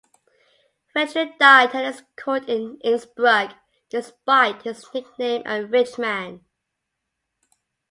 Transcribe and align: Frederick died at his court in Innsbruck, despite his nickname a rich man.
Frederick 0.91 1.37
died 1.37 1.75
at 1.75 1.85
his 1.85 2.01
court 2.17 2.49
in 2.49 2.79
Innsbruck, 2.83 3.53
despite 3.91 4.63
his 4.63 4.91
nickname 4.95 5.43
a 5.45 5.63
rich 5.63 5.99
man. 5.99 6.43